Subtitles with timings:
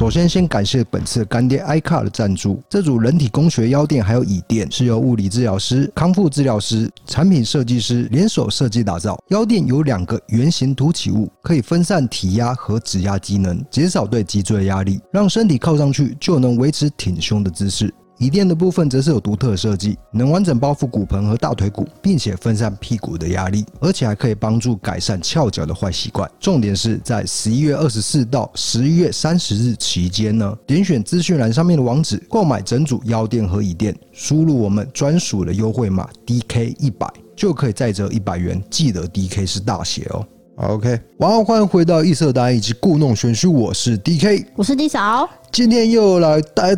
[0.00, 2.62] 首先，先感谢本次干爹 iCar 的赞助。
[2.70, 9.22] 这组人体工学腰垫还有椅垫是由物理治疗师、康复治疗师、产品设计师联手设计打造。
[9.28, 17.92] 腰垫有两个圆形凸起物，可以分散体压和指压机能，减少对脊椎的压力，让身体靠上去就能维持挺胸的姿势。
[18.20, 26.30] 椅垫的部分则是有独特的设计，能完整包覆骨盆和大腿骨，并且分散屁股的压力，而且还可以帮助改善翘脚的坏习惯。
[26.38, 38.62] 重点是在十一月二十四到十一月三十日期间呢，点选资讯栏上面的网址购买整组腰垫和椅垫，输入我们专属的优惠码 DK 一百，就可以再折一百元。
[38.68, 40.22] 记得 DK 是大写哦。
[40.56, 46.76] OK，晚上欢迎回到异色答案以及故弄玄虚，我是 DK，我是 D 嫂，今天又来带。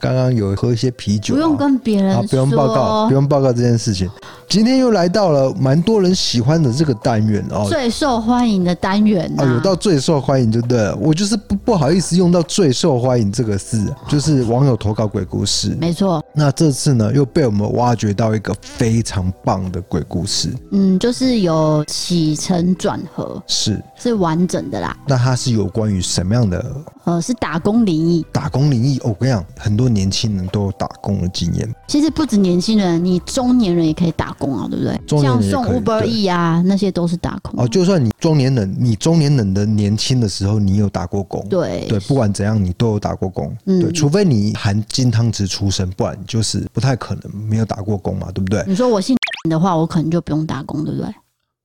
[0.00, 4.10] 我刚刚有喝一些啤酒，不用跟别人啊，不用报告，不用报告这件事情。
[4.48, 10.96] 今天又来到了蛮多人喜欢的这个单元哦，最受欢迎的单元啊，有到最受欢迎就对了。
[10.96, 16.24] 我就是不不好意思用到最受欢迎这个字，就是网友投稿鬼故事，没错。
[16.34, 24.96] 那这次呢，又被我们挖掘到一个非常棒的鬼故事，嗯，就是有起承转合，是是完整的啦。
[25.06, 26.64] 那它是有关于什么样的？
[27.04, 28.98] 呃，是打工灵异，打工灵异。
[28.98, 31.68] 哦，我跟你讲，很多年轻人都有打工的经验。
[31.88, 35.20] 其实不止年轻人，你中年人也可以打工啊，对不对？
[35.20, 37.58] 像送 Uber E 啊，那些都是打工。
[37.58, 41.44] 哦，就算你中年人，你中年人的年轻的时候，你有打过工。
[41.48, 43.56] 对对，不管怎样，你都有打过工。
[43.64, 48.64] 嗯，对，除非你含金汤匙出生，不然就是不太可能没有打过工嘛，对不对？
[48.66, 49.16] 你说我姓
[49.48, 51.14] 的话，我可能就不用打工，对不对？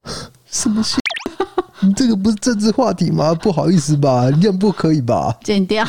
[0.50, 1.00] 什么姓？
[1.82, 3.34] 你这个不是政治话题吗？
[3.34, 5.36] 不好意思吧，这样不可以吧？
[5.44, 5.86] 剪掉。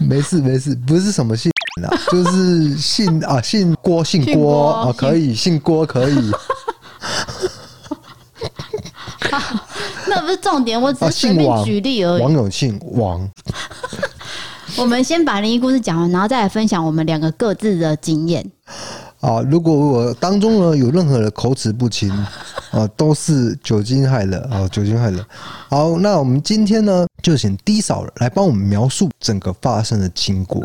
[0.00, 1.50] 没事没事，不是什么姓。
[2.10, 6.32] 就是姓啊，姓郭，姓郭，姓郭啊，可以，姓郭可以。
[10.06, 12.22] 那不是重点，我只是随便举例而已。
[12.22, 13.26] 王永庆王。
[14.78, 18.44] 我们先把灵异故事讲完，然后再来分享我们两个各自的经验。
[19.20, 22.10] 啊，如果我当中呢有任何的口齿不清
[22.72, 25.24] 啊，都是酒精害的啊，酒精害的。
[25.68, 30.62] 好，那我们今天呢就请低嫂来帮我们描述整个发生的经过。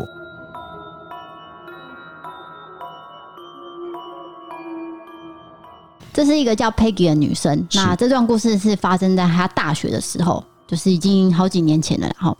[6.12, 7.68] 这是一个叫 Peggy 的女生。
[7.74, 12.06] 那这段故事是发生在她大学的时候，就是已经好几年前了。
[12.06, 12.38] 然后。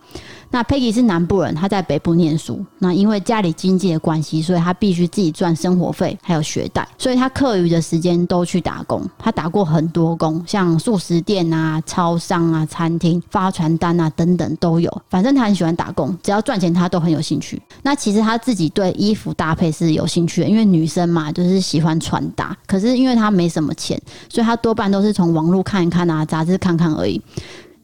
[0.51, 2.65] 那 Peggy 是南部人，她在北部念书。
[2.79, 9.07] 那因为家里经济的关系，所以他必须自己赚生活费，还有学贷，所以他课余的时间都去打工。
[9.19, 14.91] 他打过很多工，像素食店啊、超商啊、餐厅、发传单啊等等都有。
[15.11, 17.61] 反正他很喜欢打工，只要赚钱，他都很有兴趣。
[17.83, 22.57] 那其实他自己对衣服搭配是有兴趣的，因为女生嘛，就是喜欢穿搭。
[22.67, 24.01] 可是因为他没什么钱，
[24.31, 27.21] 所以他多半都是从网络看一看啊，杂志看看而已。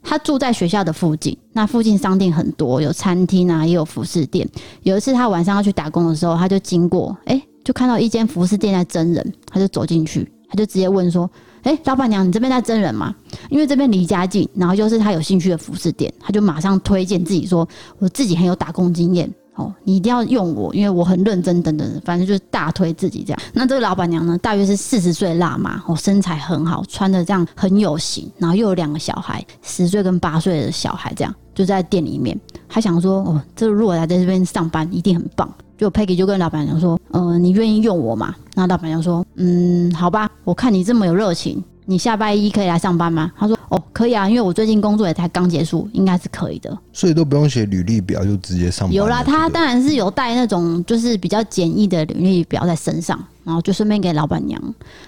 [0.05, 4.47] 他住在学校的附近，那附近商店很多，有餐厅啊，也有服饰店。
[4.83, 11.29] 有一次他晚上要去打工的时候，他就经过，哎、就看到一间服饰店在真人，他就走进去，他就直接问说
[11.65, 13.15] ：“哎、老板娘，你这边在真人吗？”
[13.51, 17.67] 因为这边离家近，然后又是他有兴趣的服饰店，他就马上推荐自己说
[17.99, 23.41] ：“我自己很有打工经验。”哦，你一定要用我，因为我很认真，等等，反正就是大推自己这样。
[23.53, 32.39] 那这个老板娘呢，大约是四十岁辣妈，哦，身材很好，穿的这样很有型，然后又有两个小孩，十岁跟八岁的小孩，这样就在店里面。
[32.69, 35.49] 他想说，哦，这个如果来在这边上班，一定很棒。
[35.77, 38.35] 就 Peggy 就跟老板娘说，呃，你愿意用我吗？
[38.55, 41.63] 那老板娘说，嗯，好吧，我看你这么有热情。
[41.87, 43.31] 你下拜一可以来上班吗？
[43.37, 46.77] 他说：哦，可以啊，因为我最近工作也才刚结束，应该是可以的。
[46.93, 48.95] 所以都不用写履历表就直接上班。
[48.95, 54.61] 有啦，他当然是有带那种就是比较简易的履历表在身上，然后就顺便给老板娘。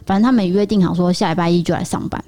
[0.05, 2.23] 反正他们约定好说下礼拜一就来上班。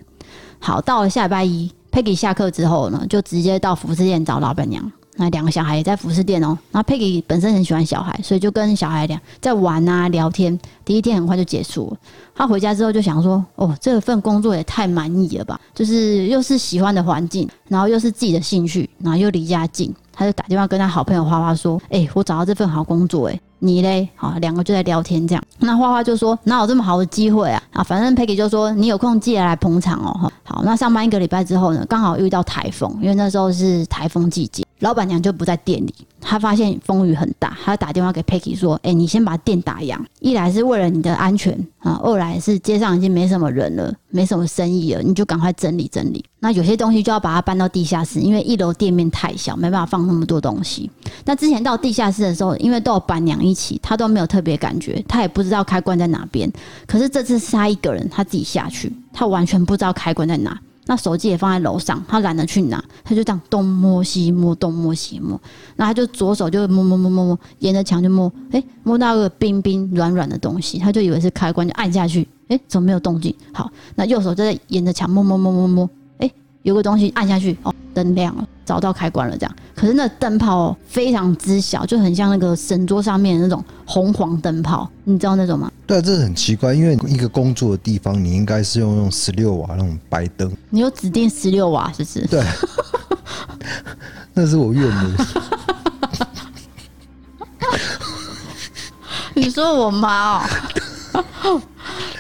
[0.59, 4.91] 好，到了下礼拜一，Peggy 下课之后呢，就直接到服饰店找老板娘。
[5.21, 6.57] 那两个小孩也在服饰店哦。
[6.71, 10.59] 那 Peggy 本身很喜欢小孩，所以就跟小孩俩在玩啊聊天。
[10.85, 11.97] 第一天很快就结束了。
[12.35, 15.61] 他回家之后就想说：“哦，这份工作也太满意了吧！
[15.75, 25.45] 就是又是喜欢的环境，然后又是自己的兴趣，然后又离家近。”他就打电话跟他好朋友花花说：“哎，我找到这份好工作，哎，你嘞？”好，两个就在聊天这样。
[25.59, 27.63] 那花花就说：“哪有这么好的机会啊？
[27.73, 34.65] 啊，反正 Peggy 就说你有空记得来捧场哦。”好，那上班一个礼拜之后呢，刚好遇到台风，因为那时候是台风季节。
[34.81, 46.25] 老板娘就不在店里，她发现风雨很大，她打电话给 Peggy 说：“哎、你先把店打烊，一来是为了你的安全啊，二来是街上已经没什么人了，没什么生意了，你就赶快整理整理。
[46.41, 50.89] 那有些东西就要把它搬到地下室，因为一楼店面太小，没办法放那么多东西。
[51.25, 56.49] 那之前到地下室的时候，因为都有板娘一起，她都没有特别感觉，她也不知道开关在哪边。
[56.87, 60.57] 可是这次是她一个人，她自己下去，她完全不知道开关在哪。”
[60.89, 65.39] 那手机也放在楼上，他懒得去拿，他就这样东摸西摸，东摸西摸，
[65.77, 73.35] 那他就左手就摸摸摸摸摸，沿着墙就摸，哎、摸到个冰冰软软的东西，他就以为是开关，就按下去，哎、怎么没有动静？
[73.53, 76.31] 好，那右手就在沿着墙摸摸摸摸摸，哎、
[76.63, 79.57] 有个东西按下去，哦，灯亮了，找到开关了，这样。
[79.75, 85.71] 可是那灯泡非常之小，就很像那个神桌上面的那种红黄灯泡，你知道那种吗？
[85.87, 90.53] 对啊，这是很奇怪，因为一个工作的地方，你应该是用用十六瓦那种白灯。
[90.71, 92.27] 你有指定十六瓦，是不是？
[92.27, 92.45] 对，
[94.33, 95.11] 那是我岳母。
[99.35, 100.39] 你说我妈
[101.43, 101.61] 哦。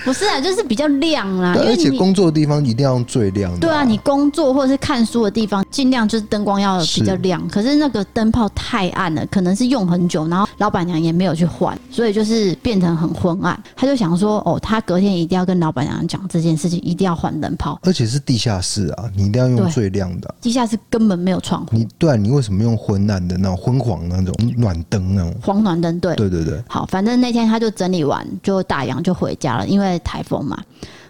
[0.08, 1.54] 不是啊，就是比较亮啦。
[1.58, 3.60] 而且工作的地方一定要用最亮的啊。
[3.60, 7.46] 对啊，你工作或者是看书的地方，尽量就是灯光要比较亮。
[7.48, 13.60] 可是那个灯泡太暗了，可能是用很久，然后老板娘也没有去换，所以就是变成很昏暗。
[13.74, 17.78] 他就想说，哦，他隔天一定要跟老板娘讲这件事情，一定要换灯泡。
[17.82, 20.34] 而且是地下室啊，你一定要用最亮的。
[20.40, 21.68] 地下室根本没有窗户。
[21.72, 25.34] 你对啊，你为什么用昏暗的那种昏黄那种暖灯那种？
[25.42, 26.62] 黄暖灯，对，对对对。
[26.68, 29.96] 好，反正那天他就整理完，就打烊就回家了，因为。
[30.04, 30.56] 台风嘛，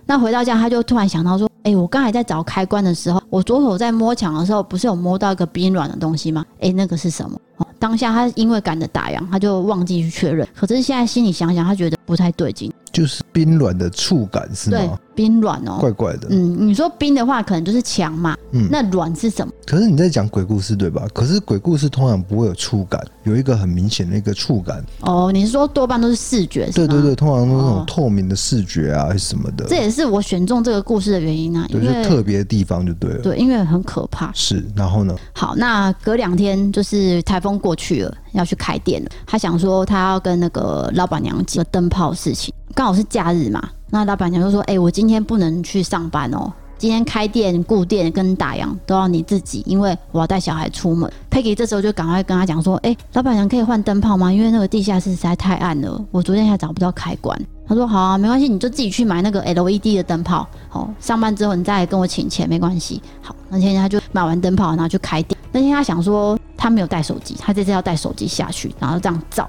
[0.07, 6.45] 那回到家他就突然想到说：“哎，我刚才在找开关的时候，我左手在摸墙的时候，不是有摸到一个冰软的东西吗？
[6.59, 7.39] 哎，那个是什么？”
[7.79, 10.47] 当下他因为赶着打烊，他就忘记去确认。
[10.55, 14.79] 可是现在心里想想，他觉得不太对劲，就是冰软的触感是吗？
[14.79, 16.27] 对，冰软哦，怪怪的。
[16.31, 18.37] 嗯，你说冰的话，可能就是墙嘛。
[18.51, 19.53] 嗯，那软是什么？
[19.67, 21.07] 可是你在讲鬼故事对吧？
[21.15, 24.85] 可是鬼故事通常不会有触感，有一个很明显的一个触感。
[25.03, 26.87] 哦，你是说多半都是视觉是吗？
[26.87, 29.67] 对对对，通常都是那种透明的视觉啊，还是什么的。
[29.69, 33.19] 这也是我选中这个故事的原因啊，对，就特别的地方就对了。
[33.23, 34.33] 对，因为很可怕。
[34.35, 35.15] 是，然后呢？
[35.33, 38.13] 好，那隔两天就是台风过去了。
[38.33, 43.69] 要去开店了，他想说他要跟那个老板娘讲灯泡事情，刚好是假日嘛。
[43.91, 54.33] 那老板娘就说：“哎、我今天不能去上班哦，今天开店、顾店跟打烊都要你自己，因为我要带小孩出门。” Peggy 这时候就赶快跟他讲说：“哎、老板娘可以换灯泡吗？
[54.33, 60.49] 因为那个地下室实在太暗了，我昨天还找不到开关。”他说：“好啊，没关系，你就自己去买那个 LED 的灯泡。
[60.69, 65.39] 好，上班之后你再跟我请钱，没关系。”好，那天他就买完灯泡，然后去开店。
[65.53, 66.39] 那天他想说。
[66.61, 69.49] 他没有带手机，他这次要带手机下去，然后这样照，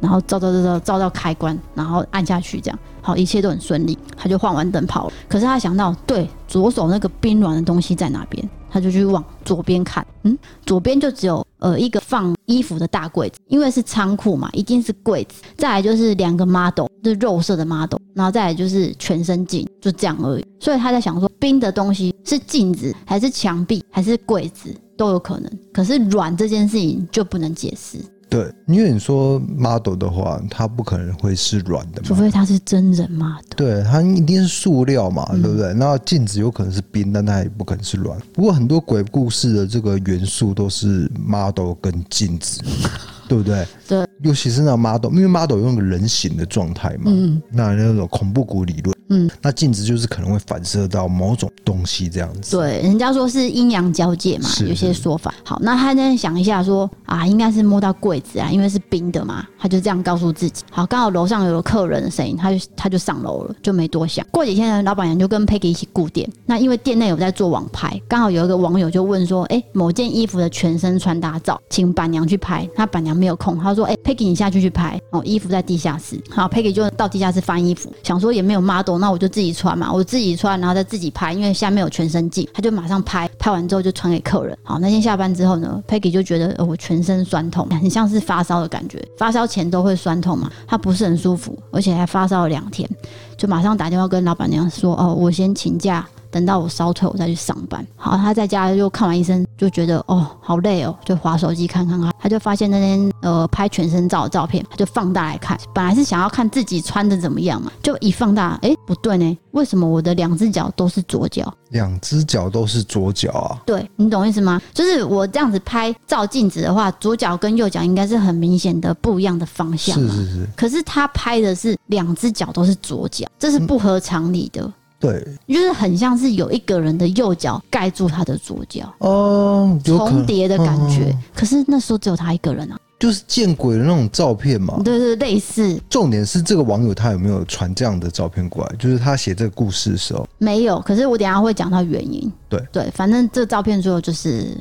[0.00, 3.96] 然后照照照照照到开关，然后按下去，这样好，一切都很顺利。
[4.16, 8.48] 他就换完灯泡了，可是他想到，对，左手那个冰软的东西在哪边？
[8.70, 15.42] 他就去往左边看，嗯，左边就只有呃一个放衣服的大柜子，因为是仓库嘛，一定是柜子。
[15.56, 20.44] 再来就是两个 model，就是肉色的 model，然后再来就是全身镜，就这样而已。
[20.60, 24.74] 所以他在想说，冰的东西是镜子，还是墙壁，还是柜子？
[24.96, 27.98] 都有可能，可是软这件事情就不能解释。
[28.28, 33.44] 对，因为你说 model 的话，它不可能会是软的嘛，除非它是真人 model。
[33.56, 35.72] 对，它一定是塑料嘛，嗯、对不对？
[35.74, 38.18] 那镜子有可能是冰，但它也不可能是软。
[38.32, 42.60] 不过很多鬼故事的这个元素都是 model 跟镜子，
[43.28, 43.66] 对不对？
[43.86, 48.96] 对，尤其是那 model，因为 model 用个人形的状态嘛，嗯，那那种恐怖谷理论。
[49.08, 52.56] 嗯，那镜子就是可能会反射到某种东西这样子。
[52.56, 55.32] 对，人家说是阴阳交界嘛，有些说法。
[55.44, 60.64] 好，那他在想一下说啊，应该是摸到柜子啊，因为是冰的嘛，他就这样告诉自己。
[60.72, 64.26] 好，刚好楼上有个客人的声音，他就他就上楼了，就没多想。
[64.32, 66.28] 过几天呢，老板娘就跟 Peggy 一起顾店。
[66.44, 72.68] 那因为店内有在做网拍，刚好有一个网友就问说，哎、欸，某件衣服的全身穿搭照，请板娘去拍。
[72.76, 76.22] 那板娘没有空，他说，哎、欸，Peggy 你下去去拍哦，衣服在地下室。
[76.30, 78.98] 好，Peggy 就到地下室翻衣服，想说也没有 model。
[78.98, 84.56] 那我就自己穿嘛，我自己穿，然后再自己拍，因为下面有全身镜，他就马上拍，拍完之后就传给客人。
[84.62, 92.88] 好，那天下班之后呢，Peggy 就觉得我全身酸痛，很像是发烧的感觉，发烧前都会酸痛嘛，他不是很舒服，而且还发烧了两天，
[93.36, 96.06] 就马上打电话跟老板娘说，哦，我先请假。
[96.28, 97.86] 等到我烧退，我再去上班。
[97.96, 102.12] 好，他在家就看完医生，就觉得哦，好累哦，就滑手机看看看。
[102.18, 105.58] 他就发现那天呃拍全身照的照片，他就放大来看。
[105.72, 111.52] 本来是想要看自己穿的怎么样嘛，就一放大，哎，不对呢，为什么我的两只脚都是左脚？
[111.70, 113.58] 两只脚都是左脚啊？
[113.64, 114.60] 对，你懂意思吗？
[114.74, 119.98] 就是我这样子拍照镜子的话，左脚跟右脚应该是很明显的不一样的方向。
[119.98, 120.48] 是是是。
[120.56, 124.62] 可是他拍的是两只脚都是左脚，这是不合常理的。
[124.62, 131.10] 嗯对，就是很像是有一个人的右脚盖住他的左脚哦，重叠的感觉。
[131.10, 134.80] 嗯、可是那时候只有他一个人啊，就是见鬼的那种照片嘛。
[134.82, 135.78] 对对，类似。
[135.90, 138.74] 重点是这个网友他有没有传这样的照片过来？
[138.78, 140.80] 就是他写这个故事的时候没有。
[140.80, 142.32] 可是我等一下会讲到原因。
[142.48, 144.56] 对对，反正这照片最后就是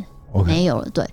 [0.45, 0.89] 没有了。
[0.93, 1.07] 对。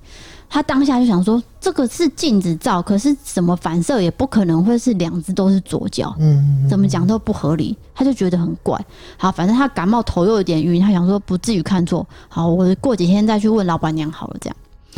[0.52, 8.78] 他当下就想说，这个是镜子照，可是怎么反射也不可能会是两只都是左脚，嗯，怎么讲都不合理，他就觉得很怪。
[9.16, 12.06] 好，反正他感冒头又有点晕，他想说不至于看错。
[12.28, 14.56] 好，我过几天再去问老板娘好了，这样。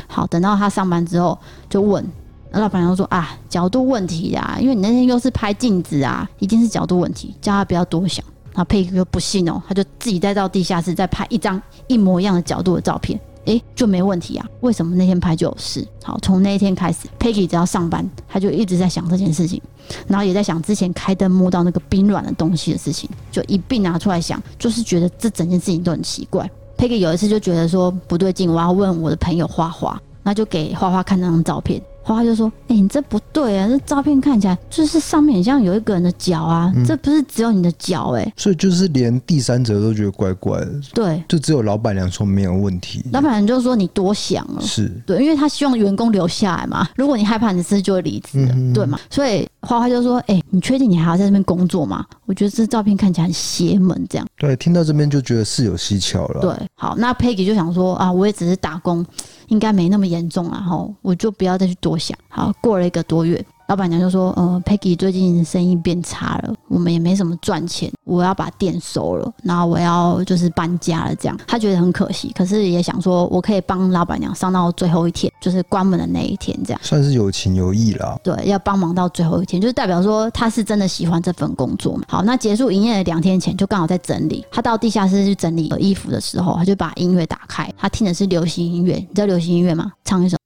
[0.09, 1.39] 好，等到他上班之后
[1.71, 2.05] 就问，
[2.51, 8.25] 老板娘说啊，角度问题啊，因为你那天又是拍镜子啊，一定是角度问题，叫他不要多想。
[8.53, 14.47] 然后佩奇就不信哦，他就自己再到地下室再拍一张一模一样的角度的照片，诶，就没问题啊？
[14.61, 15.87] 为什么那天拍就有事？
[16.03, 19.61] 好，从那一天开始，佩奇只要上班，他就一直在想这件事情，
[20.07, 26.51] 然后也在想之前开灯摸到那个冰软的东西的事情，就一并拿出来想，就是觉得这整件事情都很奇怪。
[26.77, 31.81] 佩奇有一次就觉得说不对劲，我要问我的朋友花花，那就给花花看那张照片。
[32.05, 33.67] 花花就说：“哎、欸，你这不对啊！
[33.67, 38.33] 这照片看起来就是上面很像有一个人的脚啊，嗯、这不是只有你的脚哎、欸。
[38.37, 40.73] 所以就是连第三者都觉得怪怪的。
[40.93, 43.03] 对，就只有老板娘说没有问题。
[43.11, 46.87] 老板娘就说你多想了，是对，因为他希望员工留下来嘛。
[46.95, 48.99] 如果你害怕你的事就会离职，嗯、对嘛？
[49.09, 52.05] 所以花花就说：哎、欸，你确定你还要在这边工作吗？
[52.27, 54.27] 我觉得这照片看起来很邪门，这样。
[54.37, 56.43] 对，听到这边就觉得事有蹊跷了。
[56.43, 59.03] 对，好，那 Peggy 就想说啊，我也只是打工。”
[59.49, 62.17] 应该没那么严重了哈，我就不要再去多想。
[62.29, 78.19] 好，过了一个多月，老板娘就说：“呃，Peggy 最近生意变差了，我们也没什么赚钱，我要把店收了，然后我要就是搬家了。”这样，他觉得很可惜，可是也想说，我可以帮老板娘上到最后一天，就是关门的那一天，这样算是有情有义啦。
[78.23, 82.03] 对，要帮忙到最后一天，就是代表说他是真的喜欢这份工作嘛。
[82.09, 84.45] 好，那结束营业的两天前，就刚好在整理。
[84.51, 88.95] 他到地下室去整理衣服的时候，他就把音乐打开，他听的是流行音乐。
[88.97, 89.91] 你知道流行音乐吗？
[90.05, 90.37] 唱一首。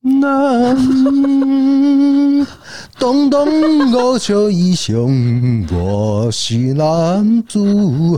[3.01, 7.61] 南东东我叫一雄，我是男子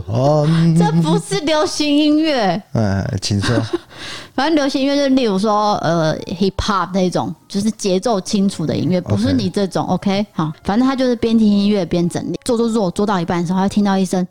[0.07, 0.75] 汉。
[0.75, 2.61] 这不是流行音乐。
[2.73, 3.55] 哎，请说。
[4.33, 9.85] 反正流行音乐就例如说，呃，hip hop 那种，就是节奏清楚的音乐，不是你这种。
[9.85, 9.91] Okay.
[9.93, 14.27] OK，好，反正他就是边听音乐边整理，做做做，做到一半的时候，他听到一声。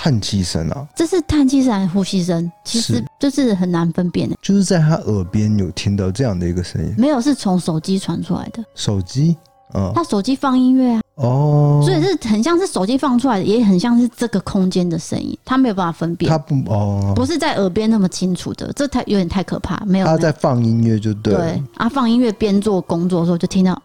[0.00, 2.50] 叹气声啊，这是叹气声还是呼吸声？
[2.64, 4.36] 其实就是很难分辨的。
[4.40, 8.64] 就是在他耳边有听到这样的一个声音，没有，是从手机传出来的。
[8.76, 9.36] 手机，
[9.74, 16.30] 嗯，他手机放音乐啊，哦，所以是很像是手机放出来的，也很像是这个空间的声音，他没有办法分辨。
[16.30, 19.84] 他不哦，不是在耳边那么清楚的，这太有点太可怕。
[19.84, 21.40] 没有，他在放音乐就对了。
[21.40, 23.82] 对啊，放音乐边做工作的时候就听到。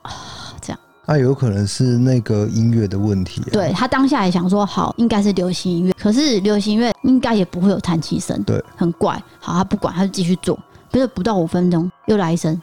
[1.05, 3.51] 那、啊、有可能是那个音乐的问题、啊。
[3.51, 9.21] 对，他当下也想说，好，应该是流行音乐，可是流行音乐应该也不会有叹气声，对，很怪。
[9.39, 10.57] 好，他不管，他就继续做，
[10.89, 12.57] 不是不到五分钟又来一声，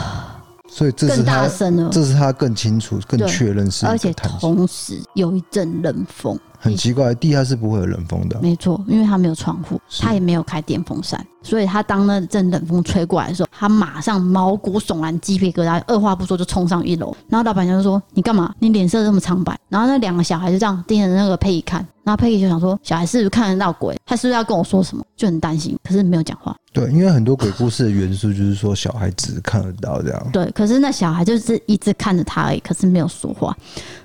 [0.68, 6.38] 所以这是他更大声了，这是他更清楚、更确认是，而且同时有一阵冷风。
[6.58, 8.38] 很奇怪，地下室不会有冷风的。
[8.42, 17.16] 没错，因为他没有窗户，他也没有开电风扇，所以他当那阵冷风吹过来的时候，他马上毛骨悚然、鸡皮疙瘩，二话不说就冲上一楼。
[17.28, 18.54] 然后老板娘就说：“你干嘛？
[18.58, 21.86] 你脸色这么苍白。”然后那两个小孩就这样盯着那个佩仪看。
[22.04, 23.94] 然后佩仪就想说：“小孩是不是看得到鬼？
[24.06, 26.56] 他是不是要跟我说什么？”就很担心，可是没有讲话。
[26.72, 30.26] 对，因为很多鬼故事的元素就是说小孩只看得到这样。
[30.32, 33.54] 对，可是那小孩就是一直看着他而已，可是没有说话。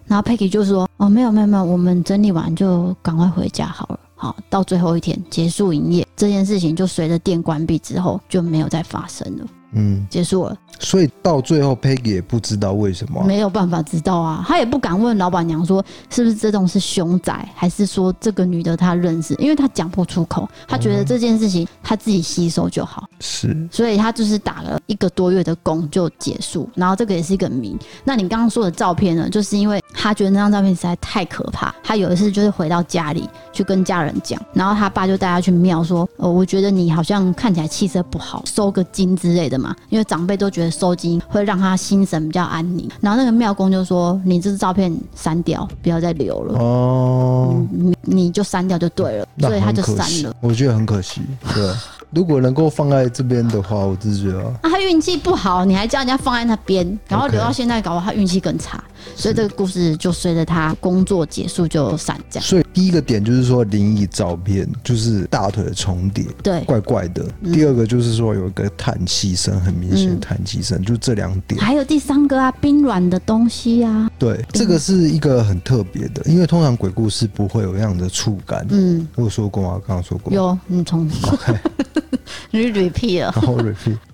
[0.07, 3.99] 然后佩奇就说：“哦，没有没有没有，我们整理完就赶快回家好了。
[4.15, 9.45] 好，到最后一天结束营业，这件事情就随着店关闭之后就没有再发生了。
[9.73, 27.77] 嗯，结束了。”所以到最后，Peggy 也不知道为什么、啊，没有办法知道啊，他也不敢问老板娘说是不是这种是凶宅，还是说这个女的她认识，因为他讲不出口，他觉得这件事情他自己吸收就好，是，所以他就是打了一个多月的工就结束，然后这个也是一个谜。
[28.03, 40.73] 那你刚刚说的照片呢，就是因为他觉得那张照片实在太可怕，他有一次就是回到家里去跟家人讲，然后他爸就带他去庙说，呃，我觉得你好像看起来气色不好，收个金之类的嘛，因为长辈都觉得。
[40.73, 50.35] 收金会让他心神比较安宁，然后那个庙公就说：“你这照片删掉，不要再留了。”哦，你你就删掉就对了，所以他就删了。
[50.41, 51.21] 我觉得很可惜，
[51.53, 51.71] 对。
[52.13, 54.43] 如果能够放在这边的话，我自己觉得。
[54.43, 58.83] 啊，他运气不好，你还叫人家放在那边，然后留到现在，搞得他运气更差。
[59.15, 62.47] 所以这个故事就随着他工作结束就散这样。
[62.47, 67.23] 所以第一个点就是说灵异照片就是大腿的重叠，对，怪怪的。
[67.41, 71.61] 嗯、第二个就是说有一个叹气声，很明显的叹气声，嗯、就这两点。
[71.61, 74.09] 还有第三个啊，冰软的东西啊。
[74.17, 78.65] 对，冰这个是一个很特别的，因为通常鬼故事不会有这样的触感。
[78.69, 79.81] 嗯，我有说过吗？
[79.85, 80.33] 刚刚说过。
[80.33, 81.09] 有，你从。
[81.23, 81.57] Okay
[82.51, 83.57] 你 repeat 了，然后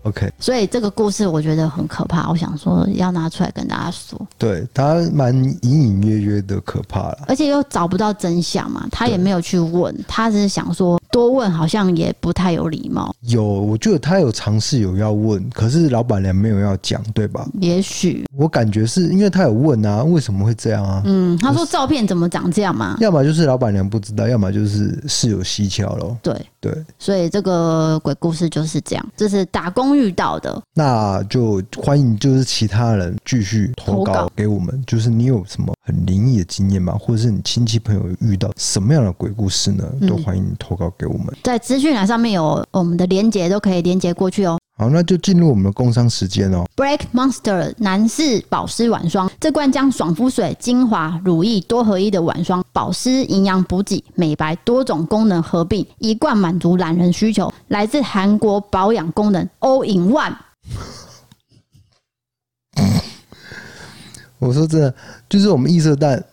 [0.04, 0.32] repeat，OK。
[0.40, 4.20] 所以这个故事我觉得很可怕，我想说要拿出来跟大家说。
[4.38, 13.14] 对，他蛮隐隐约约的可怕了，而且又找不到真相嘛，他也没有去问，他只是想说多问好像也不太有礼貌。
[13.22, 17.48] 有，我觉得他有尝试有要问，可是老板娘没有要讲，对吧？
[17.60, 21.02] 也许我感觉是因为他有问啊，为什么会这样啊？
[21.06, 22.98] 嗯，他说照片怎么长这样嘛？
[23.00, 26.16] 要么就是老板娘不知道，要么就是事有蹊跷喽。
[26.22, 30.62] 对对，所以这个鬼故事就是这样，这是打工遇到的。
[30.74, 36.98] 那就欢迎就是其他人继续投稿给我们，就是你有什么很灵异的经验吗？
[37.00, 39.84] 或者是你亲戚朋友遇到什么样的鬼故事呢？
[40.08, 41.34] 都欢迎你投稿给我们。
[41.44, 44.58] 在资讯栏上面有我们的连接，都可以连接过去哦。
[44.80, 46.64] 好，那就进入我们的工商时间哦。
[46.78, 57.54] Break Monster 男士保湿晚霜，这罐将爽肤水、精华、乳液多合一的晚霜，保湿、营养补给、美白多种功能合并，一罐满足懒人需求。
[57.68, 60.38] 来自韩国保养功能 All in One。
[64.40, 64.96] 我说真的，
[65.28, 66.24] 就是我们易色蛋。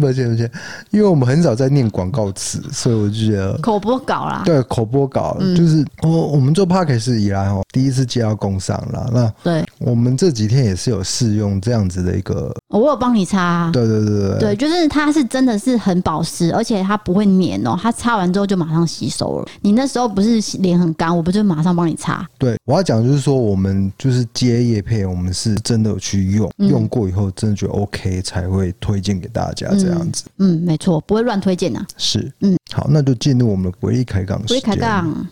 [0.00, 0.50] 抱歉，抱歉，
[0.90, 4.42] 因为我们很少在念广告词，所以我就觉得口播稿啦。
[4.44, 9.08] 对，口播稿、嗯、就是我我们做 Podcast 以来哦，第一次接到工商啦。
[9.12, 13.70] 那对，我们这几天也是有试用这样子的一个，我有帮你擦、啊。
[13.72, 19.48] 对对对对，对，就是它是真的是很保湿，而且它不会黏哦，它擦完之后就马上吸收了。
[19.60, 22.26] 你那时候不是脸很干，我不就马上帮你擦？
[22.38, 29.66] 对，我要讲就是说，我们就是接叶配，我们是真的有去用，嗯、用过以后真的觉得 OK 才会推荐给大家。
[29.78, 31.86] 这样子，嗯，嗯，没错，不会乱推荐呐、啊。
[31.96, 34.40] 是，嗯，好，那就进入我们的鬼力开杠。
[34.46, 35.26] 鬼力开杠。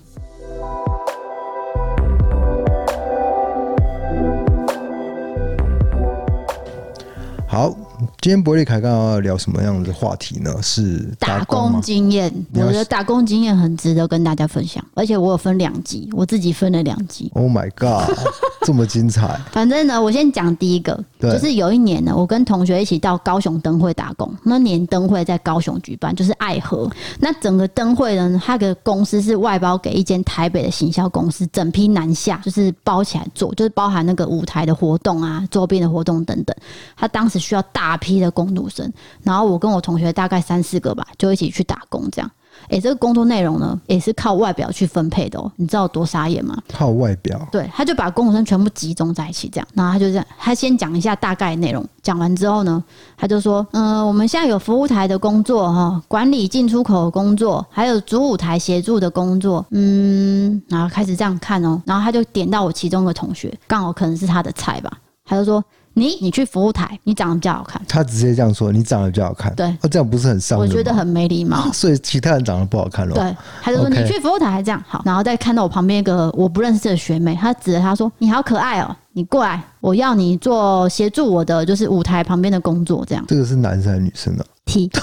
[7.54, 7.83] 好。
[8.20, 10.50] 今天伯利凯刚刚要聊什么样的话题呢？
[10.62, 12.32] 是打工，经验。
[12.54, 17.30] 我觉得打工经验很值得跟大家分享，而且我有分两集，我自己分了两集。
[17.34, 18.16] Oh my god，
[18.66, 19.40] 这么精彩！
[19.52, 24.30] 反正呢，我先讲第一个，就是有一年呢，我跟同学一起到高雄灯会打工。
[24.42, 26.90] 那年灯会在高雄举办，就是爱河。
[27.20, 36.54] 那整个灯会呢，它的公司是外包给一间台北的行销公司，整批南下，就是包起来做，就是包含那个舞台的活动啊、周边的活动等等。
[36.96, 37.93] 他当时需要大。
[37.94, 42.10] 大批的工读生，然后我跟我同学大概三四个吧，就一起去打工。
[42.10, 42.28] 这样，
[42.68, 45.48] 哎，这个工作内容呢，也是靠外表去分配的哦。
[45.54, 46.60] 你知道多傻眼吗？
[46.72, 47.46] 靠外表？
[47.52, 52.82] 对，他就把工读生全部集中在一起，这样，然后他就这样，他先讲一下大概内容，讲完之后呢，
[53.16, 64.90] 他就说，嗯、呃，我们现在有服务台的工作哈，管理进出口的工作，还有主舞台协助的工作，嗯，然后开始这样看哦，然后他就点到我其中一个同学，刚好可能是他的菜吧，
[65.24, 65.64] 他就说。
[65.94, 67.80] 你你去服务台，你长得比较好看。
[67.88, 69.54] 他直接这样说，你长得比较好看。
[69.54, 70.68] 对，哦，这样不是很伤人？
[70.68, 71.70] 我觉得很没礼貌。
[71.72, 73.14] 所以其他人长得不好看喽？
[73.14, 83.24] 对，他就说你去服务台还这样好，然后再看到我旁边一个我不认识的学妹，他指着他说：“你好可爱哦，你过来，我要你做协助我的就是舞台旁边的工作。”这样。
[83.28, 84.90] 这个是男生还是女生呢？T。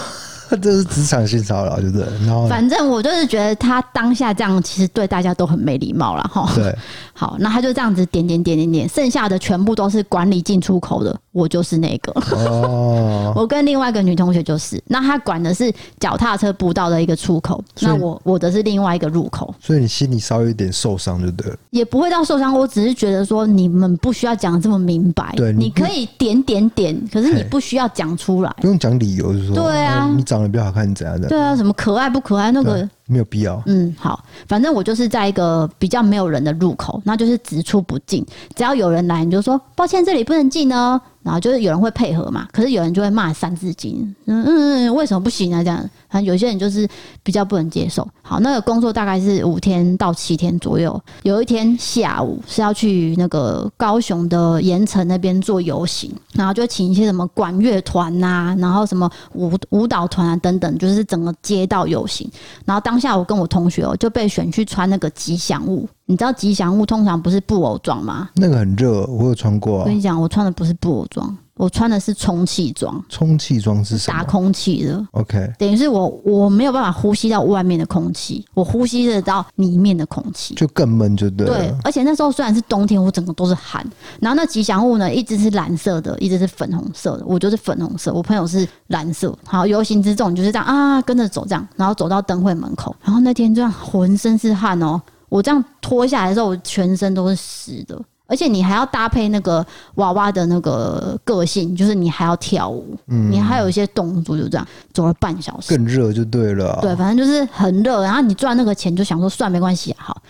[0.61, 2.05] 这是职场性骚扰，对不对？
[2.25, 6.51] 然后，反正我就是觉得他当下这样，其实对大家都很没礼貌了，哈。
[6.55, 6.75] 对，
[7.13, 12.11] 好，那他就这样子点点点点点，剩下的全部都是管理进出口的，我就是那个。
[12.35, 19.53] 哦， 我跟另外一个女同学就是，那他管的是脚踏车步道的一个出口，那我我的是另外一个入口。
[19.59, 21.57] 所以你心里稍微有点受伤，就对了。
[21.69, 25.33] 也不会到受伤，我只是觉得说你们不需要讲这么明白。
[25.35, 31.27] 对，你可以点点点，可是你不需要讲出来，不用讲理由，就是说，对啊，你长得比较好看，你怎样的？
[31.27, 32.51] 对啊，什么可爱不可爱？
[32.51, 33.61] 那个没有必要。
[33.65, 38.25] 嗯，好，反正我就是在一个比较没有人的入口，那就是只出不进。
[38.55, 40.99] 只要有人来，你就说抱歉，这里不能进哦。
[41.23, 45.63] 然后就是有人会配合嘛，可是有人就会骂三字经，嗯嗯嗯，为什么不行啊？
[45.63, 45.77] 这样，
[46.09, 46.87] 反正有些人就是
[47.23, 48.07] 比较不能接受。
[48.21, 50.99] 好，那个工作大概是五天到七天左右。
[51.23, 62.29] 有一天下午是要去那个高雄的盐埕那边做游行，然后就请一些什么管乐团呐，然后什么舞舞蹈团啊等等，就是整个街道游行。
[62.65, 65.87] 然后当下我跟我同学哦就被选去穿那个吉祥物。
[66.11, 68.27] 你知道吉祥物通常不是布偶装吗？
[68.33, 69.79] 那个很热，我有穿过啊。
[69.83, 73.01] 我跟你讲，我穿的不是布偶装，我穿的是充气装。
[73.07, 74.17] 充气装是什么？
[74.17, 75.07] 打空气的。
[75.11, 81.47] OK，等于是我我没有办法呼吸到外面的空气，我呼吸得到里面的空气，就更闷，就对。
[81.47, 83.81] 对，而且那时候虽然是冬天，我整个都是汗。
[84.19, 89.33] 然后那吉祥物呢，一直是蓝色的，一直是粉红色的，我就是粉红色，我朋友是蓝色。
[89.45, 95.01] 好，游行之中就是这样啊，跟着走这样，然后走到灯会门口，然后那天这样浑身是汗哦。
[95.31, 99.65] 我这样脱下来的时候，我全身都是湿的，而且你还要搭配那个
[99.95, 108.03] 娃娃的那个个性，就是你还要跳舞，嗯，你还有一些动作，就这样走了半小时，更热就对了，对，反正就是很热。
[108.03, 110.21] 然后你赚那个钱，就想说算没关系，好。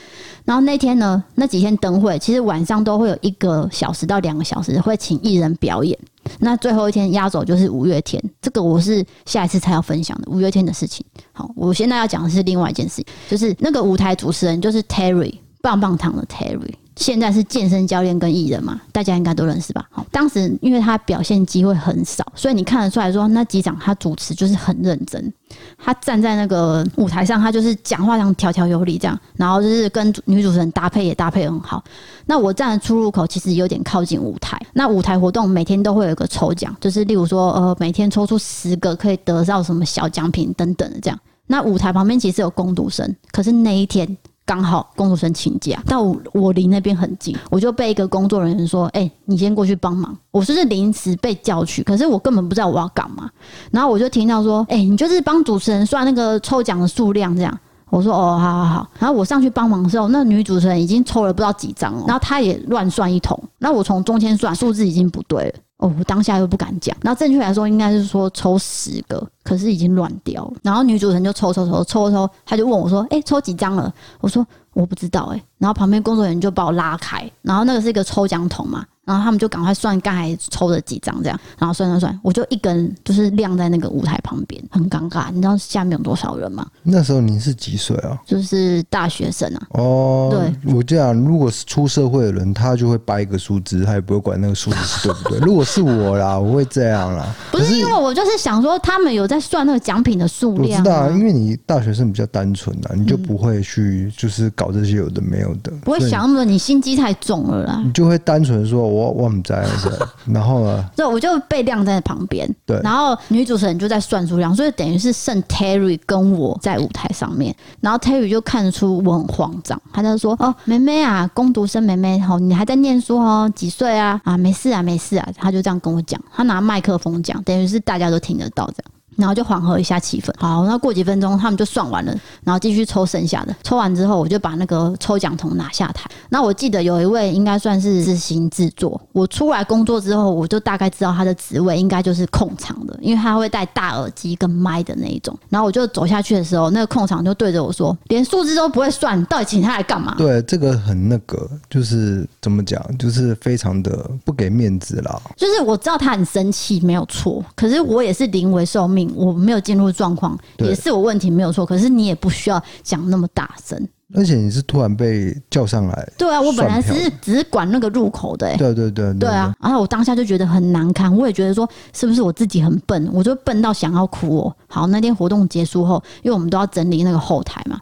[0.45, 5.97] 然后那天呢，那几天灯会其实晚上都会有一个小时到两个小时会请艺人表演，
[6.39, 11.05] 那最后一天压轴就是五月天，这个我是下一次才要分享的五月天的事情。
[11.31, 16.73] 好，我现在要讲的是另外一件事，就是那个舞台主持人就是 Terry 棒棒糖的 Terry。
[16.97, 19.87] 现在是健身教练跟艺人嘛，大家应该都认识吧？
[19.89, 25.33] 好，当时因为他表现机会很少，所以你看得出来说那几场他主持就是很认真。
[25.77, 31.83] 他站在那个舞台上，他就是讲话像条条有理这样，然后就是跟女主持人搭配也搭配很好。
[32.25, 34.59] 那我站的出入口其实有点靠近舞台。
[34.73, 41.19] 那舞台活动每天都会有一个抽奖，就是例如说呃每天抽出十个可以得到什么小奖品等等的这样。
[41.47, 44.17] 那舞台旁边其实有工读生，可是那一天。
[44.45, 53.29] 刚好工读生请假，但我我离那边很近，我就被一个工作人员说：“哎、你先过去帮忙。”我说是临时被叫去，可是我根本不知道我要干嘛。
[53.71, 57.57] 然后我就听到说：“哎、你就是帮主持人算那个抽奖的数量这样。”
[57.89, 63.37] 我说：“哦，好好好。”然后我上去帮忙的时候，那女主持人已经抽了不知道几张了，然后她也乱算一通。
[63.59, 65.53] 那我从中间算，数字已经不对了。
[65.77, 66.95] 哦，我当下又不敢讲。
[67.01, 70.53] 然后正确来说应该是说抽十个，可是已经乱掉了。
[70.63, 78.85] 然后女主持人就抽抽抽抽抽，她就问我说：“哎、欸，抽几张了？”我说：“我不知道。”哎，然后旁边工作人员就把我拉开，然后那个是一个抽奖筒嘛。
[79.03, 85.31] 然后他们就赶快算刚才抽了几张，这样，然后算算算，我就一根就是晾在那个舞台旁边，很尴尬。
[85.31, 86.65] 你知道下面有多少人吗？
[86.83, 88.17] 那时候你是几岁啊？
[88.25, 89.67] 就是大学生啊。
[89.71, 95.39] 哦，对，我这样，如果是出社会的人，他就会掰一个数字，他也不会管那个数字是对不对。
[95.39, 97.25] 如果是我啦，我会这样啦。
[97.51, 100.79] 不是因为我就是想说，他们有在算那个奖品的数量。
[100.79, 107.81] 我知道啊，因为你大学生比较单纯啊，你就不会去就是搞这些有的没有的，不会想那么多，你心机太重了啦。
[107.85, 109.65] 你就会单纯说，我我不在。
[110.27, 110.89] 然后呢？
[110.95, 112.47] 对，我就被晾在旁边。
[112.65, 117.55] 对，然后女主持人就在算数量，所以等于是剩 Terry 跟我在舞台上面。
[117.79, 123.51] 然后 Terry 就看得出我很慌张，他就说：“哦，妹妹啊，工读生妹妹，好，你还在念书哦？
[123.55, 124.19] 几岁啊？
[124.23, 128.91] 啊，没事啊，没事啊。”他就这样跟我讲，他拿麦克风讲，等于是大家都听得到这样。
[129.17, 130.31] 然后就缓和一下气氛。
[130.37, 133.55] 好，那过几分钟他们就算完了，然后继续抽剩下的。
[133.63, 136.09] 抽完之后，我就把那个抽奖筒拿下台。
[136.29, 138.99] 那我记得有一位应该算是自行制作。
[139.11, 145.37] 我出来工作之后，我就大概知道他的职位应该就是控场的，因为他会戴大耳机跟麦的那一种。
[145.49, 155.21] 然后我就走下去的时候，那个控场就对着我说：“连数字都不会算，到底请他来干嘛？”对，这个很那个，就是怎么讲，就是非常的不给面子啦。
[155.35, 157.43] 就是我知道他很生气，没有错。
[157.55, 159.00] 可是我也是临危受命。
[159.15, 161.65] 我没有进入状况，也是我问题没有错。
[161.65, 166.11] 可是你也不需要讲那么大声，而且你是突然被叫上来。
[166.17, 168.55] 对啊，我本来只是只是管那个入口的。
[168.57, 169.53] 对对对对啊！
[169.61, 174.55] 然后我当下就觉得很难堪，我也觉得说是不是我自己很笨，我就笨到想要哭哦。
[174.67, 177.79] 好，那天活动结束后，因为我们都要整理那个后台嘛，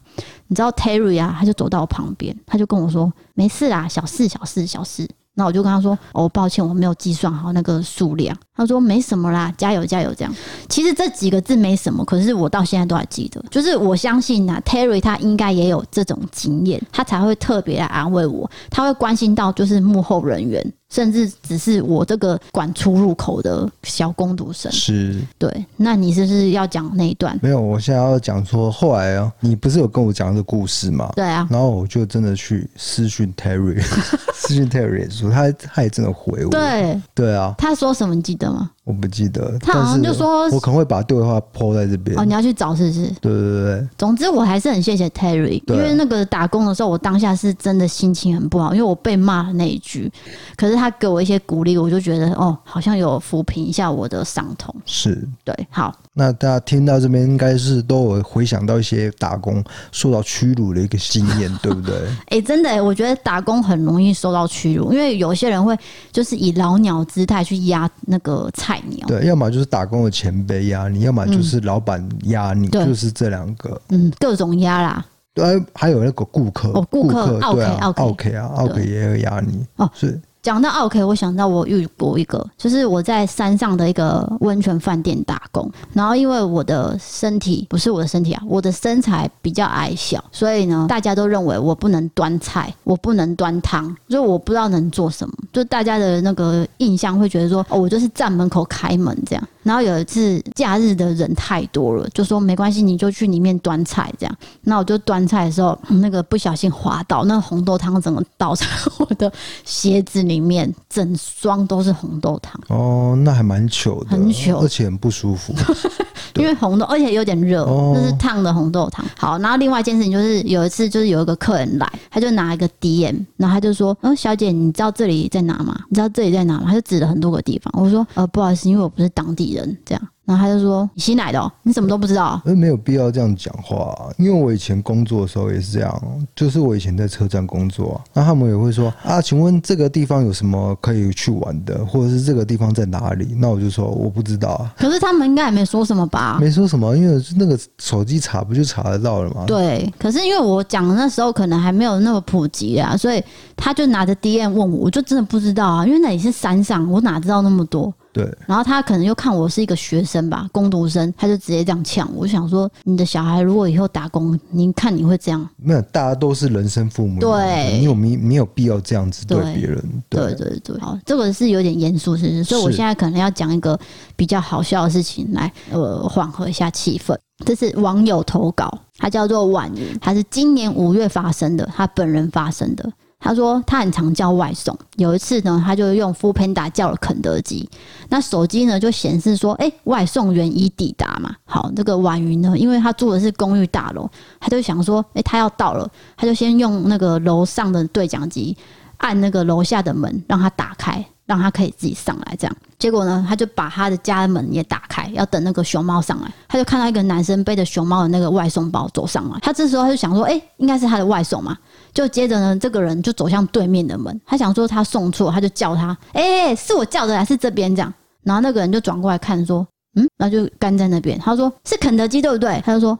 [0.48, 10.36] 你知道 Terry 啊，他就走到我旁边，他就跟我说：“没事啦，小事小事小事。”那我就跟他说：“哦，抱歉，我没有计算好那个数量。”他说：“没什么啦，加油加油。”这样，
[10.68, 13.44] 其实这几个字没什么，可是我到现在都还记得。
[13.50, 20.74] 就是我相信呐，Terry 他应该也有这种经验，他才会特别来安慰我，他会关心到就是幕后人员。
[20.92, 25.64] 甚至只是我这个管出入口的小工读生，是对。
[25.78, 27.38] 那你是不是要讲那一段？
[27.44, 31.14] 没有，我现在要讲说，后来啊，你不是有跟我讲这个故事吗？
[31.16, 31.48] 对啊。
[31.52, 33.80] 然后我就真的去私讯 Terry，
[34.34, 36.50] 私讯 Terry 说他他也真的回我。
[36.50, 37.54] 对对啊。
[37.60, 38.16] 他说什么？
[38.16, 38.72] 你记得吗？
[38.90, 42.18] 我不记得，他好像就说，我可能会把对话 po 在这边。
[42.18, 43.06] 哦，你要去找是不是？
[43.22, 43.88] 对对对。
[43.96, 50.12] 总之，我还是很谢谢 Terry，因为那个打工的时候，我当下是真的心情很不好，因为我被骂了那一句。
[50.56, 54.74] 可是他给我一些鼓励，我就觉得哦，好像有抚平一下我的伤痛。
[54.88, 55.96] 是，对，好。
[56.12, 61.96] 那大家听到这边，应该是都有回想到一些打工受到屈辱的一个经验， 对不对？
[62.26, 65.78] 哎、欸，真的，我觉得打工很容易受到屈辱，因为有些人会
[66.12, 69.08] 就是以老鸟姿态去压那个菜鸟。
[69.08, 73.82] 对，要么就是打工的前辈压你，要么就是老板压你，嗯、就是这两个。
[73.90, 75.06] 嗯，各种压啦。
[75.34, 79.66] 对，还有那个顾客，哦，顾客，OK，OK 啊，OK 啊，OK 也有压你。
[79.78, 80.20] 哦，是。
[80.42, 99.48] 讲到 OK，我想到我遇过一个，就是我在山上的一个温泉饭店打工，然后因为我的身体不是我的身体啊，我的身材比较矮小，所以呢，大家都认为我不能端菜，我不能端汤，就我不知道能做什么，就大家的那个印象会觉得说，哦，我就是站门口开门这样。
[99.62, 104.36] 然后有一次假日的人太多了，就说没关系，你就去里面端菜这样。
[104.62, 108.66] 那我就端菜的时候，那个不小心滑倒，那红豆汤整个倒在
[108.98, 109.32] 我的
[109.66, 112.62] 鞋子里面，整双都是红豆汤。
[112.70, 115.54] 哦，那还蛮糗的，很糗，而且很不舒服。
[116.36, 119.04] 因为红豆而且有点热，哦那是烫的红豆汤。
[119.18, 125.78] 好，然后另外一件事情就是有一次就是有一个客人来，他就拿一个 DM，然后他就说：“嗯，小姐，你知道这里在哪吗？
[125.90, 127.74] 你知道这里在哪吗？”他就指了很多个地方。
[127.84, 130.02] 我说：“呃，不好意思，因为我不是当地人。”这样。
[130.30, 136.02] 然后他就说：“你新来的哦，你什么都不知道？”呃，没有必要这样讲话，因为我以前工作的时候也是这样，
[136.36, 143.34] 就是我以前在车站工作，那他们也会说啊，请问这个地方有什么可以去玩的，或者是这个地方在哪里？
[143.40, 144.72] 那我就说我不知道啊。
[144.78, 146.38] 可是他们应该也没说什么吧？
[146.40, 149.46] 没说什么，因为那个手机查不就查得到了吗？
[149.48, 153.24] 对，可是因为我讲的那时候可能还没有那么普及啊，所以
[153.58, 157.92] 他就拿着 DM 问我，我就真的不知道啊，因为那里是山上，我哪知道那么多？
[158.12, 162.22] 对，然后他可能又看我是一个学生吧，工读生，他就直接这样呛我。
[162.22, 165.48] 我想说，你的小孩如果以后打工，您看你会这样？
[165.58, 169.84] 没有，大家都是人生父母，对，你有没没有必要这样子对别人？
[170.10, 172.44] 对对对，对，好，这个是有点严肃，是不是？
[172.44, 173.80] 所以我现在可能要讲一个
[174.16, 177.16] 比较好笑的事情来，呃，缓和一下气氛。
[177.46, 182.92] 这是网友投稿，他叫做婉莹，他是今年五月发生的，他本人发生的。
[183.20, 187.70] 他说他很常叫外送，有一次呢，他就用 Foodpanda 叫了肯德基，
[188.08, 191.36] 那手机呢就显示说，哎，外送员已抵达嘛。
[191.46, 198.56] 好，这个婉云呢，因为他住的是公寓大楼，他就想说，哎，他要到了，他就先用那个楼上的对讲机
[198.98, 202.36] 按那个楼下的门，让他打开，让他可以自己上来。
[202.38, 211.58] 这样，结果呢，他就把他的家的门也打开，要等那个熊猫上来，他就看到一个男生背着熊猫的那个外送包走上来，他这时候他就想说，哎，应该是他的外送嘛。
[212.00, 217.94] 就接着呢，这个人就走向对面的门，他想说他送错，他就叫他，哎、是我叫的还是这边这样？
[218.24, 221.20] 然后那个人就转过来看说，嗯，然后就干在那边。
[221.20, 222.62] 他说是肯德基对不对？
[222.66, 222.98] 他就说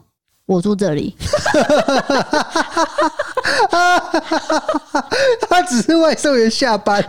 [0.50, 1.16] 我住这里。
[5.48, 7.04] 他只是外送员下班。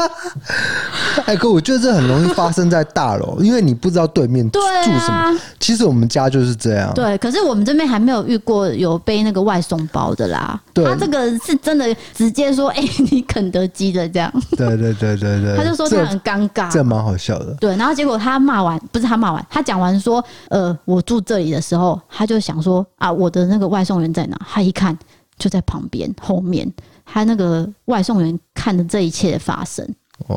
[1.24, 5.14] 哎哥，我觉得这很容易发生在大楼， 因为你不知道对面住什么。
[5.14, 6.92] 啊、其实我们家就是这样。
[6.94, 10.60] 对，可是我们这边还没有遇过有背那个外送包的啦。
[10.74, 15.56] 对，他这个是真的直接说：“哎、欸，你肯德基的这样。”对对对对对。
[15.56, 17.54] 他就说他很尴尬，这蛮好笑的。
[17.60, 24.98] 对，然后结果他骂完，不是他骂完，他讲完说：“呃，我住这里的时候，他就想说啊，我的那个外送员在哪？”他一看。
[25.38, 26.70] 就在旁边后面，
[27.04, 29.84] 他那个外送员看着这一切的发生，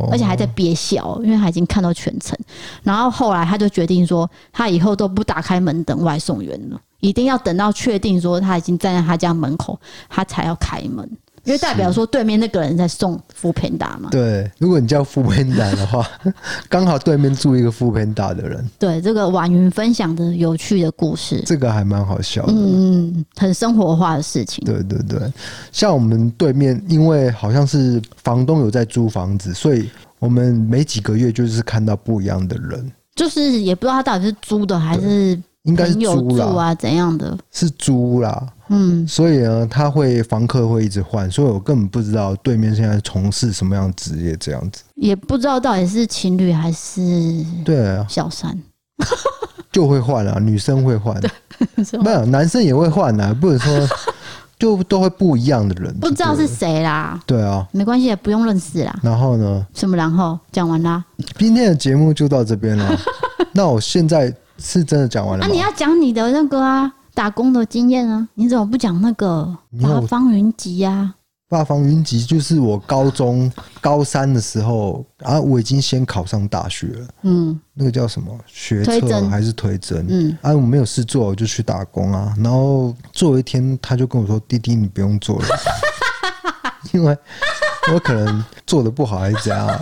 [0.09, 2.35] 而且还在憋笑，因为他已经看到全程。
[2.81, 11.07] 然后后来他就决定说，他以后都不打开门等外送员了，一定要等到确定说他已经站在他家门口，他才要开门。
[11.45, 14.09] 因为代表说对面那个人在送 Foodpanda 嘛。
[14.11, 16.05] 对，如果你叫 Foodpanda 的话，
[16.67, 18.69] 刚好对面住一个 Foodpanda 的人。
[18.77, 22.53] 对，这个婉云分享的有趣的故事，这个还蛮好笑的。
[22.53, 24.65] 嗯，很生活化的事情。
[24.65, 25.31] 对对对，
[25.71, 32.91] 像我们对面，因为好像是房东有在租房子，所以我们每几个月就是看到不一样的人。
[33.15, 37.37] 就是也不知道他到底是租的还是应该是租啦啊怎样的？
[37.51, 38.47] 是租啦。
[38.69, 47.01] 嗯，所以呢，他会房客会一直换，所以我根本不知道对面现在从事什么样的职业，这样子也不知道到底是情侣还是
[47.63, 48.57] 对啊小三，
[49.71, 51.15] 就会换啊，女生会换，
[52.03, 53.87] 没有男生也会换啊，不能说
[54.57, 58.99] 就都会不一样的人，不知道是谁啦，对啊，没关系，也不用认识啦。
[59.03, 59.63] 然后呢？
[59.75, 60.39] 什么然后？
[60.51, 61.05] 讲完啦，
[61.37, 62.99] 今天的节目就到这边了。
[63.53, 65.47] 那我现在是真的讲完了吗？
[65.47, 66.91] 那、啊、你要讲你的那个啊。
[67.15, 68.27] 打工的经验啊？
[68.33, 71.15] 你怎么不讲那个八方云集呀？
[71.47, 77.07] 八方云集就是我高中高三的时候啊，我已经先考上大学了。
[77.21, 80.05] 嗯，那个叫什么学测还是推甄？
[80.09, 82.35] 嗯，啊，我没有事做，我就去打工啊。
[82.37, 85.47] 然后做一天，他就跟我说：“弟弟，你不用做了，
[86.91, 87.17] 因为
[87.93, 89.79] 我可能做的不好还是怎样。”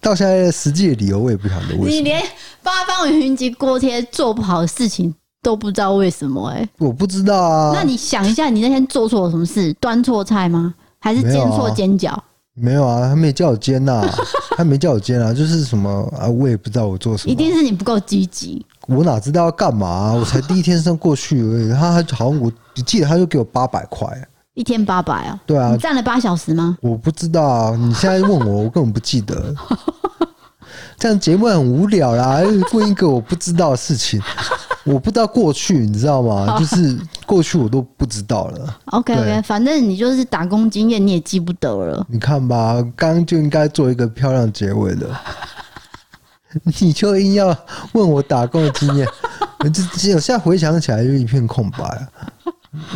[0.00, 1.88] 到现在实际的理由我也不晓得为什么。
[1.88, 2.22] 你连
[2.62, 5.14] 八方云集锅贴做不好的事情。
[5.42, 7.72] 都不知道为什么哎、欸，我不知道啊。
[7.74, 9.72] 那你想一下，你那天做错了什么事？
[9.80, 10.74] 端错菜吗？
[11.00, 12.14] 还是煎错煎饺？
[12.52, 14.14] 没有啊，他没叫我煎呐、啊，
[14.54, 17.32] 他没叫我煎啊，就是什么啊，我也不知道我做什么。
[17.32, 18.62] 一定是你不够积极。
[18.86, 20.12] 我哪知道要干嘛、啊？
[20.12, 21.70] 我才第一天上过去而已。
[21.70, 22.52] 他好像我
[22.84, 24.06] 记得他就给我八百块，
[24.54, 25.40] 一天八百啊？
[25.46, 26.76] 对啊，你站了八小时吗？
[26.82, 29.54] 我不知道啊，你现在问我，我根本不记得。
[30.98, 32.40] 这样节目很无聊啦，
[32.72, 34.20] 问一个我不知道的事情。
[34.84, 36.56] 我不知道过去，你知道吗？
[36.58, 38.78] 就是过去我都不知道了。
[38.86, 42.06] OK OK，反正你就是打工经验你也记不得了。
[42.08, 45.08] 你看吧，刚刚就应该做一个漂亮结尾的，
[46.80, 47.56] 你就硬要
[47.92, 49.06] 问我打工的经验，
[49.72, 52.08] 这我现在回想起来就一片空白，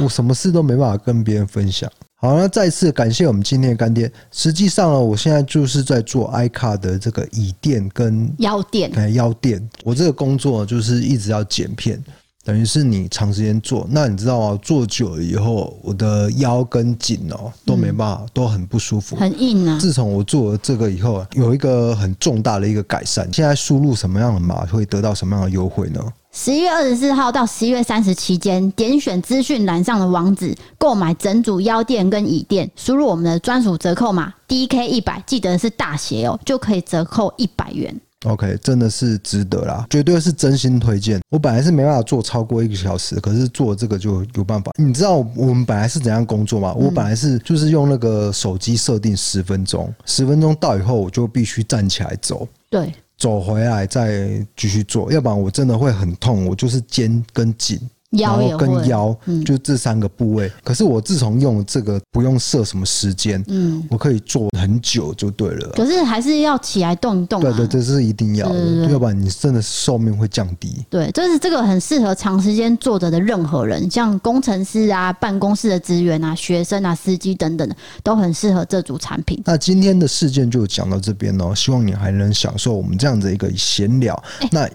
[0.03, 1.91] 我什么事都没办法跟别人分享。
[2.17, 4.11] 好，那再次感谢我们今天的干爹。
[4.33, 9.69] 实际上呢，我现在就是在做 iCar 的这个椅垫跟腰垫，哎，腰垫。
[9.83, 12.03] 我这个工作就是一直要剪片。
[12.47, 14.59] 等于是你长时间做，那你知道吗？
[14.63, 19.79] 做久了以后，我的腰跟颈哦都没办法，嗯、都很不舒服，很硬啊。
[19.79, 23.27] 自从我做了这个以后，有一个很重大的一个改善。
[23.33, 26.01] 现在输入什么样的码会得到什么样的优惠呢？
[26.37, 37.95] 十一月二十四号到十一月三十期间，点选资讯栏上的网址购买整组腰垫跟椅垫，输入我们的专属折扣码 DK 一百，记得是大写哦，就可以折扣一百元。
[38.25, 41.21] OK，真的是值得啦，绝对是真心推荐。
[41.31, 44.73] 我本来是没办法做超过一个小时，可是做这个就有办法。
[44.77, 46.75] 你知道我们本来是怎样工作吗？
[46.75, 56.47] 我本来是就是用那个手机设定十分钟，十分钟到以后我就必须站起来走，对，走回来再继续做，要不然我真的会很痛。
[56.47, 57.81] 我就是肩跟颈。
[58.17, 60.51] 然后跟腰，就这三个部位。
[60.63, 65.71] 可是我自从用这个，不用设什么时间，嗯，我可以做很久就对了。
[65.71, 67.41] 可是还是要起来动一动。
[67.41, 70.85] 对对，这是一定要的，要不然你真的寿命会降低。
[70.89, 79.43] 对，就是这个很适合长时间坐着的任何人，像工程师啊、办公室的职员啊、学生啊、司机等等的，都很适合这组产品。
[79.45, 84.21] 那今天的事件就讲到这边哦，希望你还能享受我们这样的一个闲聊。
[84.51, 84.69] 那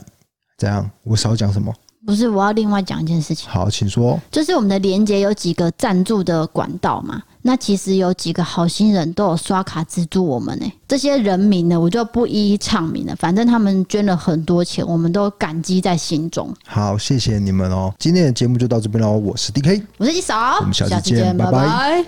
[0.58, 0.90] 怎样？
[1.04, 1.74] 我少讲什么？
[2.10, 3.48] 不是，我要另外讲一件事情。
[3.48, 4.20] 好，请说。
[4.32, 7.22] 就是我们的连接有几个赞助的管道嘛？
[7.44, 10.74] 那其实有几个好心人都有刷卡资助我们呢、欸。
[10.88, 13.16] 这些人名呢，我就不一一唱名了。
[13.16, 16.52] 反正他们捐了很多钱，我们都感激在心中。
[16.66, 17.94] 好，谢谢你们哦。
[18.00, 19.12] 今天的节目就到这边喽。
[19.12, 21.52] 我是 DK，我是一嫂，我们下次见，拜拜。
[21.52, 22.06] 拜拜。